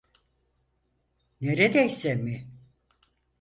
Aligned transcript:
Neredeyse 1.41 2.15
mi? 2.15 2.47